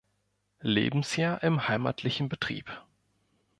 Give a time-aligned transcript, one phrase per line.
[0.63, 2.65] Lebensjahr im heimatlichen Betrieb.